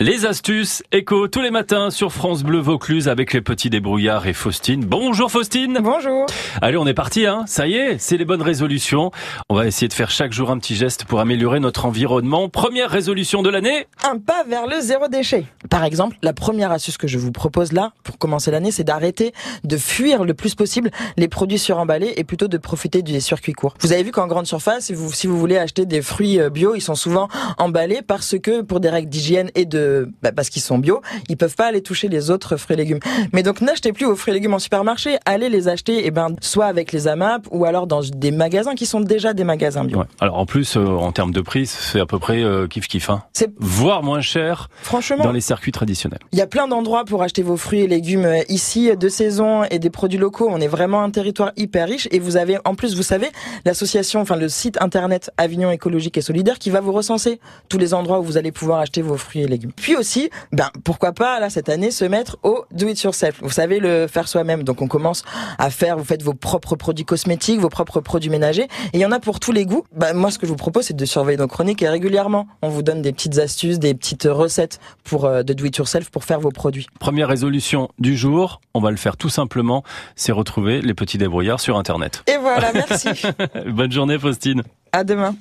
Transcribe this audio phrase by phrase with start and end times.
[0.00, 4.32] Les astuces écho tous les matins sur France Bleu Vaucluse avec les petits débrouillards et
[4.32, 4.84] Faustine.
[4.84, 5.80] Bonjour Faustine.
[5.82, 6.26] Bonjour.
[6.62, 7.42] Allez, on est parti, hein.
[7.48, 9.10] Ça y est, c'est les bonnes résolutions.
[9.48, 12.48] On va essayer de faire chaque jour un petit geste pour améliorer notre environnement.
[12.48, 13.88] Première résolution de l'année.
[14.08, 15.46] Un pas vers le zéro déchet.
[15.68, 19.32] Par exemple, la première astuce que je vous propose là, pour commencer l'année, c'est d'arrêter
[19.64, 23.74] de fuir le plus possible les produits suremballés et plutôt de profiter des circuits courts.
[23.80, 26.50] Vous avez vu qu'en grande surface, si vous, si vous voulez acheter des fruits euh,
[26.50, 27.26] bio, ils sont souvent
[27.58, 29.87] emballés parce que pour des règles d'hygiène et de
[30.22, 33.00] bah, parce qu'ils sont bio, ils peuvent pas aller toucher les autres fruits et légumes.
[33.32, 36.10] Mais donc n'achetez plus vos fruits et légumes en supermarché, allez les acheter et eh
[36.10, 39.84] ben soit avec les AMAP ou alors dans des magasins qui sont déjà des magasins
[39.84, 40.04] bio.
[40.20, 43.10] Alors en plus euh, en termes de prix, c'est à peu près euh, kiff kiff
[43.10, 43.22] hein.
[43.32, 46.20] C'est voire moins cher Franchement, dans les circuits traditionnels.
[46.32, 49.64] Il y a plein d'endroits pour acheter vos fruits et légumes euh, ici de saison
[49.64, 50.48] et des produits locaux.
[50.50, 53.28] On est vraiment un territoire hyper riche et vous avez en plus vous savez
[53.64, 57.94] l'association enfin le site internet Avignon écologique et solidaire qui va vous recenser tous les
[57.94, 59.72] endroits où vous allez pouvoir acheter vos fruits et légumes.
[59.80, 63.40] Puis aussi, ben pourquoi pas là cette année se mettre au do it yourself.
[63.42, 64.62] Vous savez le faire soi-même.
[64.62, 65.24] Donc on commence
[65.58, 69.06] à faire, vous faites vos propres produits cosmétiques, vos propres produits ménagers et il y
[69.06, 69.84] en a pour tous les goûts.
[69.94, 72.68] Ben, moi ce que je vous propose c'est de surveiller nos chroniques et régulièrement on
[72.68, 76.24] vous donne des petites astuces, des petites recettes pour euh, de do it yourself pour
[76.24, 76.86] faire vos produits.
[76.98, 79.82] Première résolution du jour, on va le faire tout simplement,
[80.16, 82.22] c'est retrouver les petits débrouillards sur internet.
[82.26, 83.08] Et voilà, merci.
[83.66, 84.62] Bonne journée Faustine.
[84.92, 85.34] À demain.